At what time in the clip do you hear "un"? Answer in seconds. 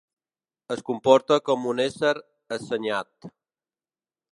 1.75-1.85